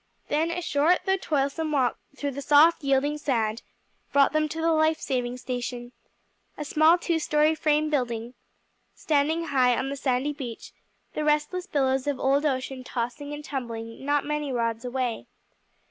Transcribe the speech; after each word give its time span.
Then 0.29 0.49
a 0.49 0.63
short, 0.63 1.01
though 1.05 1.15
toilsome 1.17 1.71
walk 1.71 1.99
through 2.17 2.31
the 2.31 2.41
soft 2.41 2.83
yielding 2.83 3.19
sand 3.19 3.61
brought 4.11 4.33
them 4.33 4.49
to 4.49 4.59
the 4.59 4.71
life 4.71 4.99
saving 4.99 5.37
station, 5.37 5.91
a 6.57 6.65
small 6.65 6.97
two 6.97 7.19
story 7.19 7.53
frame 7.53 7.91
building 7.91 8.33
standing 8.95 9.49
high 9.49 9.77
on 9.77 9.89
the 9.89 9.95
sandy 9.95 10.33
beach, 10.33 10.73
the 11.13 11.23
restless 11.23 11.67
billows 11.67 12.07
of 12.07 12.19
old 12.19 12.47
ocean 12.47 12.83
tossing 12.83 13.31
and 13.31 13.45
tumbling 13.45 14.03
not 14.03 14.25
many 14.25 14.51
rods 14.51 14.83
away. 14.83 15.27